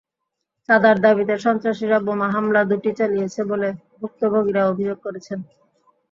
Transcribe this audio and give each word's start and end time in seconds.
চাঁদার 0.69 0.97
দাবিতে 1.01 1.35
সন্ত্রাসীরা 1.37 1.97
বোমা 2.05 2.27
হামলা 2.33 2.61
দুটি 2.69 2.91
চালিয়েছে 2.99 3.41
বলে 3.51 3.69
ভুক্তভোগীরা 3.99 4.61
অভিযোগ 4.71 4.97
করেছেন। 5.05 5.39